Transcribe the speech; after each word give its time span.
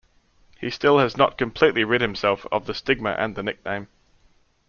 He 0.59 0.71
still 0.71 0.97
has 0.97 1.15
not 1.15 1.37
completely 1.37 1.83
rid 1.83 2.01
himself 2.01 2.47
of 2.51 2.65
the 2.65 2.73
stigma 2.73 3.11
and 3.11 3.35
the 3.35 3.43
nickname. 3.43 3.87